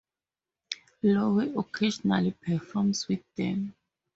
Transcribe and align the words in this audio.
Lowe 1.03 1.55
occasionally 1.59 2.31
performs 2.31 3.07
with 3.07 3.21
them. 3.35 3.75